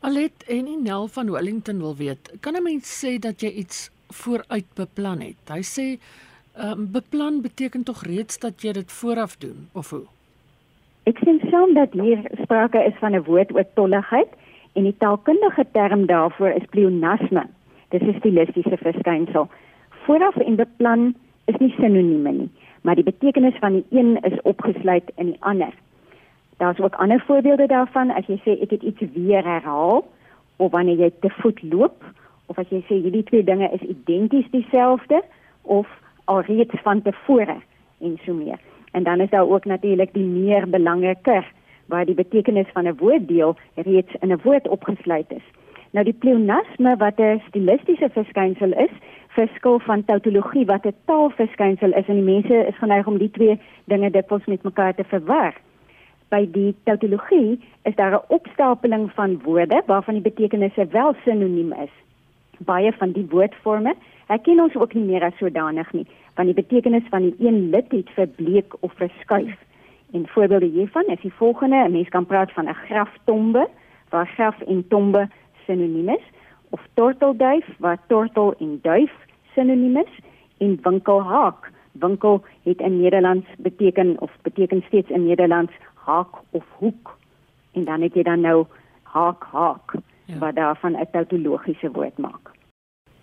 Alet 0.00 0.44
en 0.48 0.82
Nel 0.82 1.08
van 1.08 1.30
Wellington 1.30 1.78
wil 1.78 1.96
weet, 1.96 2.32
kan 2.40 2.56
'n 2.56 2.62
mens 2.62 3.04
sê 3.04 3.18
dat 3.18 3.40
jy 3.40 3.50
iets 3.50 3.90
vooruit 4.08 4.66
beplan 4.74 5.20
het? 5.20 5.42
Hy 5.48 5.62
sê 5.62 5.98
um, 6.56 6.90
beplan 6.92 7.40
beteken 7.40 7.82
tog 7.82 8.02
reeds 8.02 8.38
dat 8.38 8.62
jy 8.62 8.72
dit 8.72 8.92
vooraf 8.92 9.36
doen 9.36 9.68
of 9.72 9.90
hoe? 9.90 10.06
Ek 11.04 11.18
sien 11.24 11.40
saam 11.50 11.74
dat 11.74 11.92
hier 11.92 12.20
sprake 12.42 12.78
is 12.84 12.96
van 13.00 13.14
'n 13.14 13.24
woord 13.24 13.52
oor 13.54 13.66
tolligheid 13.74 14.28
en 14.72 14.84
die 14.84 14.96
taalkundige 14.98 15.66
term 15.72 16.06
daarvoor 16.06 16.50
is 16.50 16.70
pleonasme. 16.70 17.44
Dit 17.88 18.02
is 18.02 18.08
'n 18.08 18.18
stilistiese 18.18 18.76
verskynsel. 18.76 19.48
Vooraf 20.10 20.36
en 20.36 20.56
beplan 20.56 21.14
is 21.44 21.54
nie 21.62 21.70
sinonieme 21.76 22.30
nie, 22.34 22.48
maar 22.82 22.98
die 22.98 23.06
betekenis 23.06 23.54
van 23.62 23.76
die 23.76 23.84
een 23.94 24.16
is 24.26 24.40
opgesluit 24.42 25.12
in 25.14 25.28
die 25.28 25.36
ander. 25.38 25.70
Daar's 26.58 26.80
ook 26.82 26.94
ander 26.94 27.22
voorbeelde 27.26 27.68
daarvan 27.70 28.10
as 28.10 28.26
jy 28.26 28.40
sê 28.42 28.56
ek 28.58 28.74
het 28.74 28.82
iets 28.82 29.04
weer 29.14 29.46
herhaal 29.46 30.02
of 30.56 30.72
wanneer 30.74 30.98
jy 31.04 31.10
te 31.22 31.30
voet 31.36 31.62
loop 31.62 32.02
of 32.50 32.58
as 32.58 32.66
jy 32.74 32.80
sê 32.88 32.98
hierdie 33.04 33.22
twee 33.28 33.46
dinge 33.46 33.68
is 33.70 33.86
identies 33.86 34.50
dieselfde 34.50 35.22
of 35.62 35.86
alreeds 36.24 36.82
van 36.82 37.04
tevore 37.06 37.60
en 38.00 38.18
so 38.26 38.34
meer. 38.34 38.58
En 38.90 39.06
dan 39.06 39.22
is 39.22 39.30
daar 39.30 39.46
ook 39.46 39.64
natuurlik 39.64 40.10
die 40.18 40.26
meer 40.26 40.66
belangriker 40.66 41.46
waar 41.86 42.10
die 42.10 42.18
betekenis 42.18 42.74
van 42.74 42.90
'n 42.90 42.98
woorddeel 42.98 43.54
reeds 43.74 44.18
in 44.20 44.32
'n 44.32 44.42
woord 44.42 44.68
opgesluit 44.68 45.30
is. 45.30 45.46
Nou 45.90 46.04
die 46.04 46.18
pleonasme 46.18 46.96
wat 46.96 47.18
'n 47.18 47.42
stilistiese 47.46 48.10
verskynsel 48.10 48.72
is, 48.72 48.94
verskil 49.36 49.78
van 49.78 50.04
tautologie 50.04 50.66
wat 50.66 50.84
'n 50.86 50.94
taalverskynsel 51.04 51.92
is 51.92 52.06
en 52.06 52.14
die 52.14 52.32
mense 52.34 52.66
is 52.66 52.78
geneig 52.78 53.06
om 53.06 53.18
die 53.18 53.30
twee 53.30 53.60
dinge 53.84 54.10
dikwels 54.10 54.44
met 54.46 54.62
mekaar 54.62 54.94
te 54.94 55.04
verwar 55.04 55.54
by 56.30 56.44
die 56.54 56.70
tautologie 56.86 57.58
is 57.88 57.94
daar 57.94 58.14
'n 58.14 58.28
opstapeling 58.28 59.10
van 59.12 59.40
woorde 59.42 59.82
waarvan 59.86 60.14
die 60.14 60.28
betekenisse 60.30 60.86
wel 60.86 61.14
sinoniem 61.24 61.72
is. 61.72 61.94
Baie 62.58 62.92
van 62.92 63.12
die 63.12 63.26
woordforme 63.30 63.94
herken 64.26 64.60
ons 64.60 64.76
ook 64.76 64.94
nie 64.94 65.04
meer 65.04 65.22
as 65.22 65.36
sodanig 65.36 65.92
nie, 65.92 66.06
want 66.34 66.46
die 66.46 66.62
betekenis 66.62 67.08
van 67.10 67.22
die 67.22 67.46
een 67.46 67.70
lid 67.70 67.90
het 67.90 68.10
verbleek 68.10 68.74
of 68.80 68.92
verskuif. 68.94 69.56
En 70.12 70.28
voorbeelde 70.28 70.66
hiervan 70.66 71.06
is 71.06 71.20
die 71.20 71.32
volgende: 71.32 71.76
'n 71.76 71.92
mens 71.92 72.08
kan 72.08 72.26
praat 72.26 72.52
van 72.52 72.68
'n 72.68 72.74
graftombe 72.74 73.68
waar 74.08 74.26
graf 74.26 74.60
en 74.60 74.88
tombe 74.88 75.28
sinoniem 75.66 76.08
is, 76.08 76.24
of 76.70 76.80
tortelduif 76.94 77.66
waar 77.78 77.98
tortel 78.06 78.54
en 78.58 78.78
duif 78.82 79.12
sinoniem 79.54 79.96
is, 79.96 80.12
en 80.58 80.78
winkelhaak. 80.82 81.70
Winkel 81.92 82.44
het 82.62 82.80
in 82.80 83.00
Nederlands 83.00 83.46
beteken 83.58 84.20
of 84.20 84.30
beteken 84.42 84.82
steeds 84.86 85.10
in 85.10 85.26
Nederlands 85.26 85.72
haak 85.94 86.34
of 86.50 86.64
hoek 86.78 87.18
en 87.72 87.84
dan 87.84 88.02
het 88.02 88.14
jy 88.14 88.22
dan 88.22 88.40
nou 88.40 88.66
haak 89.02 89.44
haak 89.52 89.94
ja. 90.24 90.38
wat 90.38 90.54
daarvan 90.54 90.96
'n 90.96 91.10
tautologiese 91.12 91.90
woord 91.90 92.18
maak. 92.18 92.50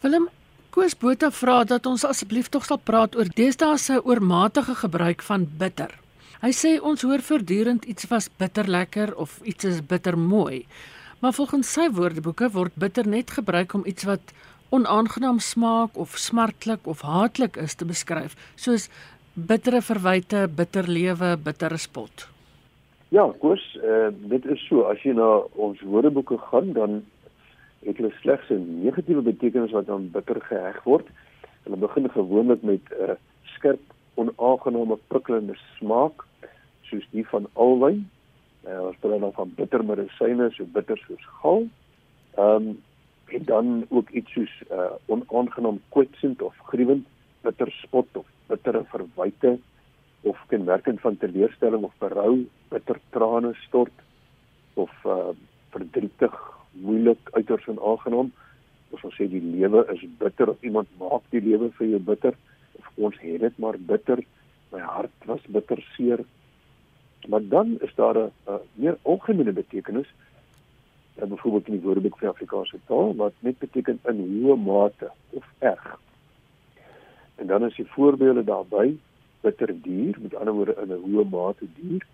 Willem 0.02 0.28
Koos 0.70 0.98
Botha 0.98 1.32
vra 1.32 1.64
dat 1.64 1.86
ons 1.86 2.06
asseblief 2.06 2.50
tog 2.50 2.66
sal 2.66 2.78
praat 2.78 3.16
oor 3.16 3.30
deesdae 3.36 3.78
se 3.78 4.06
oormatige 4.06 4.76
gebruik 4.76 5.22
van 5.22 5.48
bitter. 5.58 5.90
Hy 6.42 6.52
sê 6.54 6.82
ons 6.82 7.02
hoor 7.02 7.22
voortdurend 7.22 7.86
iets 7.86 8.08
was 8.08 8.30
bitter 8.38 8.68
lekker 8.70 9.16
of 9.16 9.40
iets 9.44 9.66
is 9.66 9.86
bitter 9.86 10.18
mooi. 10.18 10.66
Maar 11.20 11.34
volgens 11.34 11.72
sy 11.74 11.88
woordeboeke 11.90 12.52
word 12.54 12.76
bitter 12.78 13.08
net 13.10 13.32
gebruik 13.34 13.74
om 13.74 13.86
iets 13.90 14.06
wat 14.06 14.34
onaangenaam 14.70 15.40
smaak 15.40 15.98
of 15.98 16.18
smartlik 16.22 16.86
of 16.86 17.02
haatlik 17.02 17.56
is 17.58 17.76
te 17.76 17.86
beskryf, 17.86 18.36
soos 18.56 18.90
bittere 19.34 19.82
verwyte, 19.82 20.48
bitter 20.56 20.86
lewe, 20.88 21.38
bittere 21.38 21.78
spot. 21.78 22.28
Ja, 23.10 23.24
koers, 23.40 23.64
uh, 23.82 24.10
dit 24.30 24.46
is 24.46 24.62
so 24.68 24.84
as 24.92 25.02
jy 25.02 25.16
na 25.18 25.28
ons 25.56 25.82
woordeboeke 25.82 26.38
gaan 26.50 26.74
dan 26.76 27.00
het 27.86 27.98
hulle 27.98 28.12
slegs 28.22 28.50
'n 28.52 28.84
negatiewe 28.84 29.22
betekenis 29.22 29.72
wat 29.72 29.90
aan 29.90 30.10
bitter 30.12 30.42
geheg 30.42 30.84
word. 30.84 31.08
Hulle 31.64 31.78
begin 31.78 32.10
gewoonlik 32.10 32.62
met 32.62 32.84
'n 32.92 33.10
uh, 33.10 33.16
skerp, 33.56 33.82
onaangename, 34.16 34.98
prikkelende 35.08 35.58
smaak 35.78 36.26
soos 36.82 37.08
die 37.12 37.28
van 37.28 37.48
alwyn. 37.54 38.10
Uh, 38.68 38.82
ons 38.90 39.00
praat 39.00 39.22
dan 39.24 39.34
van 39.34 39.54
bitter 39.56 39.84
medisyne, 39.86 40.50
so 40.56 40.68
bitter 40.76 41.00
soos 41.06 41.32
gal. 41.42 41.68
Ehm 42.38 42.70
um, 42.70 42.78
en 43.28 43.44
dan 43.44 43.86
ook 43.90 44.10
iets 44.10 44.32
soos 44.32 44.52
uh, 44.72 44.94
onaangenaam 45.12 45.82
kwetsend 45.92 46.42
of 46.42 46.56
gruwend, 46.70 47.08
bitter 47.44 47.72
spot 47.82 48.08
of 48.16 48.26
bittere 48.48 48.86
verwyte 48.88 49.58
of 50.22 50.40
kenmerkend 50.48 51.02
van 51.02 51.18
teleurstelling 51.18 51.84
of 51.84 51.94
berou, 52.00 52.46
bitter 52.72 53.00
trane 53.12 53.52
stort 53.66 53.92
of 54.74 54.92
uh 55.06 55.36
verdrietig, 55.76 56.36
moeilik, 56.72 57.30
uiters 57.36 57.68
onaangenaam. 57.68 58.32
Ons 58.96 59.02
sal 59.04 59.12
sê 59.18 59.28
die 59.30 59.44
lewe 59.44 59.84
is 59.94 60.06
bitter 60.22 60.54
of 60.54 60.64
iemand 60.64 60.90
maak 61.02 61.26
die 61.34 61.44
lewe 61.44 61.68
vir 61.76 61.90
jou 61.92 62.00
bitter 62.08 62.38
of 62.80 62.88
ons 63.10 63.20
het 63.20 63.44
dit 63.44 63.60
maar 63.60 63.78
bitter. 63.92 64.24
My 64.72 64.80
hart 64.80 65.28
was 65.28 65.44
bitter 65.52 65.84
seer. 65.96 66.24
Maar 67.28 67.48
dan 67.48 67.78
is 67.80 67.96
daar 67.96 68.18
'n 68.18 68.32
meer 68.74 68.98
algemene 69.02 69.52
betekenis 69.52 70.08
dan 71.18 71.30
byvoorbeeld 71.30 71.68
in 71.68 71.74
die 71.74 71.82
Woordeboek 71.82 72.18
vir 72.18 72.30
Afrikaanse 72.30 72.80
taal 72.86 73.16
wat 73.16 73.34
net 73.40 73.58
beteken 73.58 74.00
in 74.12 74.20
hoë 74.22 74.56
mate 74.62 75.12
of 75.30 75.46
erg. 75.60 76.00
En 77.36 77.48
dan 77.48 77.66
is 77.66 77.76
die 77.76 77.88
voorbeelde 77.96 78.44
daarbey 78.44 78.98
bitter 79.42 79.74
duur, 79.82 80.18
met 80.22 80.36
ander 80.36 80.54
woorde 80.54 80.76
in 80.82 80.94
'n 80.94 81.02
hoë 81.06 81.26
mate 81.30 81.68
duur. 81.80 82.06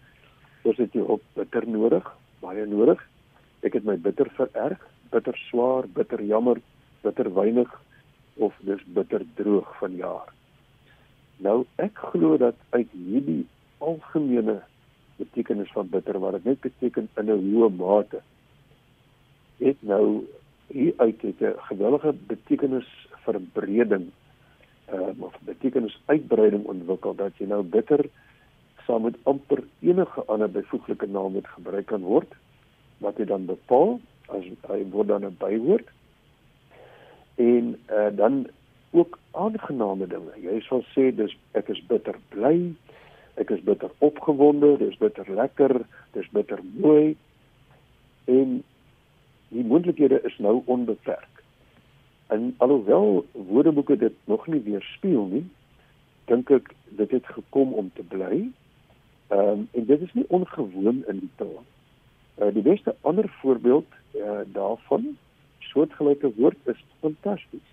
Ons 0.62 0.77
het 0.77 0.93
hier 0.93 1.05
op 1.05 1.22
bitter 1.34 1.67
nodig, 1.67 2.15
baie 2.39 2.65
nodig. 2.65 3.08
Ek 3.60 3.74
het 3.74 3.84
my 3.84 3.98
bitter 3.98 4.29
vererg, 4.29 4.79
bitter 5.10 5.38
swaar, 5.38 5.88
bitter 5.88 6.24
jammer, 6.24 6.58
bitter 7.01 7.34
weinig 7.34 7.82
of 8.34 8.53
dis 8.60 8.84
bitter 8.86 9.25
droog 9.36 9.77
van 9.77 9.96
jaar. 9.96 10.34
Nou 11.38 11.65
ek 11.75 11.98
glo 11.98 12.38
dat 12.38 12.55
uit 12.70 12.88
hierdie 12.91 13.48
algemene 13.77 14.62
betekenis 15.17 15.72
van 15.72 15.89
bitter 15.89 16.20
wat 16.20 16.38
dit 16.38 16.43
net 16.43 16.62
beteken 16.62 17.10
in 17.17 17.25
'n 17.25 17.53
hoë 17.53 17.70
mate. 17.70 18.22
Het 19.58 19.77
nou 19.79 20.25
hier 20.67 20.93
uit 20.98 21.22
het 21.22 21.41
'n 21.41 21.60
gewellige 21.70 22.13
betekenis 22.27 23.08
verbreding 23.24 24.12
uh, 24.93 25.10
of 25.20 25.34
betekenis 25.39 26.01
uitbreiding 26.05 26.65
ontwikkel 26.65 27.15
dat 27.15 27.38
jy 27.38 27.46
nou 27.46 27.63
bitter 27.63 28.05
saam 28.86 29.01
met 29.01 29.15
amper 29.24 29.63
enige 29.79 30.24
ander 30.25 30.51
byvoeglike 30.51 31.08
naam 31.08 31.34
wat 31.34 31.48
gebruik 31.48 31.86
kan 31.86 32.01
word 32.01 32.34
wat 32.98 33.17
jy 33.17 33.25
dan 33.25 33.46
bepaal 33.46 34.00
as 34.27 34.46
hy 34.67 34.84
word 34.91 35.08
dan 35.08 35.25
'n 35.25 35.36
bywoord. 35.39 35.88
En 37.36 37.79
uh, 37.89 38.12
dan 38.15 38.48
ook 38.91 39.20
aangename 39.32 40.08
dinge. 40.08 40.34
Jy 40.38 40.62
sal 40.62 40.84
sê 40.93 41.10
dis 41.15 41.34
ek 41.51 41.70
is 41.70 41.82
bitter 41.89 42.15
bly 42.29 42.74
ek 43.42 43.50
is 43.50 43.63
bitter 43.66 43.92
opgewonde 43.98 44.78
dis 44.78 44.98
bitter 44.98 45.30
lekker 45.36 45.82
dis 46.13 46.30
bitter 46.32 46.60
mooi 46.74 47.16
en 48.25 48.60
die 49.54 49.63
moontlikhede 49.63 50.22
is 50.25 50.38
nou 50.38 50.62
onbeperk 50.66 51.34
En 52.34 52.54
alhoewel 52.58 53.25
woordeboeke 53.32 53.98
dit 53.98 54.13
nog 54.24 54.48
nie 54.48 54.62
weerspieël 54.62 55.25
nie, 55.25 55.44
dink 56.25 56.50
ek 56.50 56.72
dit 56.98 57.12
het 57.12 57.28
gekom 57.36 57.74
om 57.74 57.92
te 57.94 58.06
bly. 58.13 58.40
Ehm 59.28 59.50
um, 59.50 59.68
en 59.72 59.86
dit 59.86 60.02
is 60.02 60.13
nie 60.13 60.25
ongewoon 60.28 61.04
in 61.12 61.20
die 61.20 61.30
taal. 61.36 61.60
Uh, 62.42 62.50
die 62.54 62.66
beste 62.66 62.96
ander 63.02 63.30
voorbeeld 63.42 63.86
uh, 64.18 64.40
daarvan 64.56 65.18
soortgelyke 65.60 66.32
woord 66.40 66.58
is 66.74 66.82
fantasties. 67.06 67.70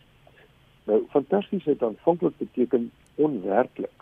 Nou 0.85 1.01
fantasties 1.09 1.65
het 1.65 1.83
aanvanklik 1.83 2.37
beteken 2.37 2.91
onwerklik. 3.15 4.00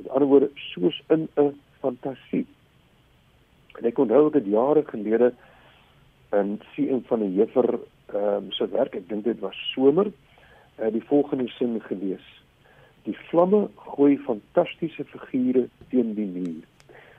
Met 0.00 0.08
ander 0.08 0.28
woorde 0.28 0.50
soos 0.54 1.02
in 1.08 1.28
'n 1.36 1.52
fantasie. 1.80 2.46
En 3.78 3.84
ek 3.84 3.98
onthou 3.98 4.26
ek 4.28 4.34
het 4.34 4.46
jare 4.46 4.82
gelede 4.86 5.34
in 6.32 6.60
sien 6.72 7.02
van 7.06 7.20
'n 7.22 7.34
juffer 7.34 7.78
ehm 8.06 8.44
um, 8.44 8.52
se 8.52 8.68
werk, 8.68 8.94
ek 8.94 9.08
dink 9.08 9.24
dit 9.24 9.38
was 9.38 9.58
somer, 9.72 10.06
uh, 10.78 10.90
die 10.92 11.04
volgende 11.04 11.48
sin 11.48 11.80
gelees. 11.82 12.26
Die 13.02 13.16
vlamme 13.28 13.68
gooi 13.76 14.18
fantastiese 14.18 15.04
figure 15.04 15.68
teen 15.88 16.14
die 16.14 16.26
muur. 16.26 16.64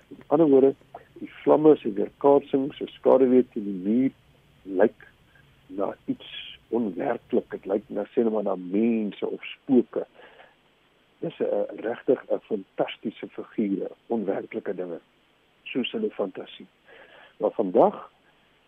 Met 0.07 0.23
ander 0.27 0.49
woorde, 0.49 0.75
die 1.13 1.31
vlamme 1.43 1.75
se 1.75 1.93
weerkaatsing, 1.93 2.73
so 2.73 2.85
skaduwee 2.85 3.45
teen 3.53 3.63
die 3.63 3.81
muur 3.85 4.11
lyk 4.81 5.07
na 5.67 5.93
iets 6.05 6.57
onwerklik. 6.69 7.49
Dit 7.51 7.65
lyk 7.65 7.87
na 7.89 8.05
sê 8.11 8.23
net 8.23 8.33
maar 8.33 8.43
na 8.43 8.55
mense 8.55 9.27
of 9.27 9.45
spooke. 9.55 10.05
Dis 11.21 11.39
'n 11.39 11.81
regtig 11.87 12.19
'n 12.29 12.39
fantastiese 12.49 13.27
figure, 13.29 13.91
onwerklike 14.07 14.75
dinge. 14.75 14.99
Soos 15.63 15.91
hulle 15.91 16.09
fantasie. 16.09 16.67
Maar 17.37 17.51
vandag 17.51 18.11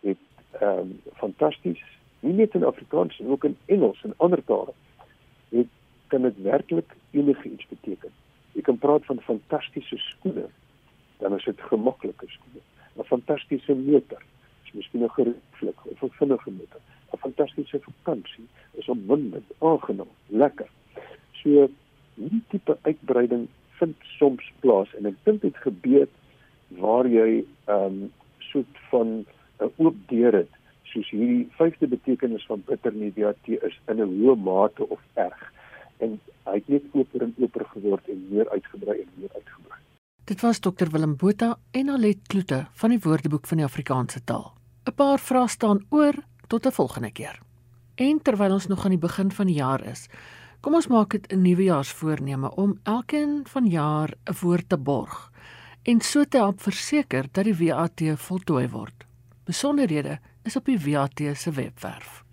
het 0.00 0.22
ehm 0.60 0.78
um, 0.78 1.00
fantasties 1.14 1.82
nie 2.20 2.32
net 2.32 2.54
in 2.54 2.64
Afrikaans 2.64 3.18
en 3.20 3.26
ook 3.26 3.44
in 3.44 3.56
Engels 3.64 4.02
en 4.02 4.14
ander 4.16 4.44
tale 4.44 4.72
het 5.48 5.66
kan 6.06 6.22
dit 6.22 6.42
werklik 6.42 6.94
enige 7.10 7.48
iets 7.48 7.66
beteken. 7.68 8.12
Jy 8.52 8.62
kan 8.62 8.78
praat 8.78 9.04
van 9.04 9.20
fantastiese 9.20 9.96
skoene, 9.96 10.46
dan 11.18 11.34
is 11.34 11.44
dit 11.44 11.60
gemaklike 11.60 12.26
skoene. 12.26 12.60
'n 12.96 13.04
Fantastiese 13.04 13.74
motor, 13.74 14.22
is 14.64 14.72
miskien 14.72 15.02
'n 15.02 15.10
gerieflik 15.10 15.78
of 15.84 16.02
'n 16.02 16.10
vinnige 16.10 16.50
motor. 16.50 16.80
'n 17.12 17.18
Fantastiese 17.18 17.80
vakansie 17.80 18.46
is 18.72 18.88
opwindend, 18.88 19.50
aangenaam, 19.58 20.12
lekker. 20.26 20.68
So 21.32 21.68
hierdie 22.16 22.42
tipe 22.50 22.78
uitbreiding 22.82 23.48
vind 23.78 23.96
soms 24.18 24.52
plaas 24.60 24.92
en 24.98 25.06
ek 25.06 25.16
dink 25.24 25.42
dit 25.42 25.56
gebeur 25.66 26.08
waar 26.82 27.06
jy 27.06 27.44
ehm 27.66 27.86
um, 27.86 28.12
soort 28.50 28.78
van 28.90 29.24
'n 29.60 29.70
oop 29.76 29.96
deur 30.08 30.34
het 30.42 30.52
soos 30.92 31.10
hierdie 31.10 31.48
vyfde 31.58 31.88
betekenis 31.90 32.46
van 32.46 32.62
bitter 32.66 32.94
mediate 32.94 33.58
is 33.68 33.76
in 33.90 34.00
'n 34.00 34.14
hoë 34.20 34.36
mate 34.36 34.88
of 34.88 35.00
erg 35.14 35.42
en 35.98 36.20
hy 36.46 36.54
het 36.54 36.68
net 36.68 36.84
oper 36.92 37.22
en 37.22 37.34
oper 37.38 37.64
geword 37.72 38.08
en 38.08 38.26
meer 38.30 38.50
uitgebrei 38.50 39.00
en 39.00 39.10
meer 39.14 39.32
uitgebrei. 39.34 39.80
Dit 40.24 40.40
was 40.40 40.60
Dr 40.60 40.88
Willem 40.92 41.16
Botha 41.16 41.56
en 41.70 41.88
Alet 41.88 42.20
Kloete 42.28 42.66
van 42.72 42.90
die 42.90 43.00
Woordeboek 43.00 43.46
van 43.46 43.56
die 43.56 43.66
Afrikaanse 43.66 44.24
taal. 44.24 44.52
'n 44.86 44.94
Paar 44.94 45.18
vrae 45.18 45.48
staan 45.48 45.84
oor 45.90 46.14
tot 46.48 46.66
'n 46.66 46.70
volgende 46.80 47.12
keer. 47.12 47.38
En 47.94 48.22
terwyl 48.22 48.52
ons 48.52 48.66
nog 48.66 48.84
aan 48.84 48.90
die 48.90 49.06
begin 49.08 49.30
van 49.30 49.46
die 49.46 49.56
jaar 49.56 49.84
is, 49.86 50.08
kom 50.64 50.78
ons 50.78 50.86
maak 50.88 51.12
dit 51.12 51.26
'n 51.32 51.42
nuwejaarsvoorneme 51.44 52.54
om 52.56 52.78
elkeen 52.82 53.44
van 53.52 53.66
jaar 53.66 54.10
'n 54.24 54.36
woord 54.40 54.68
te 54.68 54.78
borg 54.78 55.32
en 55.82 56.00
so 56.00 56.24
te 56.24 56.36
help 56.36 56.62
verseker 56.62 57.26
dat 57.32 57.44
die 57.44 57.56
WAT 57.56 58.00
voltooi 58.16 58.68
word. 58.68 59.04
Besonderhede 59.44 60.18
is 60.42 60.56
op 60.56 60.64
die 60.64 60.78
WAT 60.78 61.36
se 61.36 61.50
webwerf. 61.50 62.24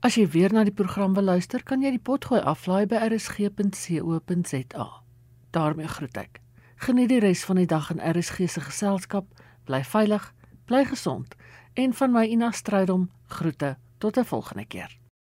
As 0.00 0.14
jy 0.14 0.28
weer 0.28 0.52
na 0.52 0.64
die 0.64 0.72
program 0.72 1.14
wil 1.14 1.22
luister, 1.22 1.62
kan 1.62 1.82
jy 1.82 1.90
die 1.90 2.02
potgooi 2.02 2.40
aflaai 2.40 2.86
by 2.86 2.96
rsg.co.za. 2.96 5.02
daarmee 5.50 5.88
groet 5.88 6.16
ek. 6.16 6.40
Geniet 6.76 7.08
die 7.08 7.20
res 7.20 7.44
van 7.44 7.56
die 7.56 7.66
dag 7.66 7.90
in 7.90 8.18
RSG 8.18 8.48
se 8.48 8.60
geselskap, 8.60 9.26
bly 9.64 9.84
veilig, 9.84 10.34
bly 10.64 10.84
gesond 10.84 11.34
en 11.74 11.92
van 11.92 12.12
my 12.12 12.24
Ina 12.24 12.50
Strydom 12.50 13.10
groete 13.26 13.76
tot 13.98 14.16
'n 14.16 14.24
volgende 14.24 14.64
keer. 14.64 15.05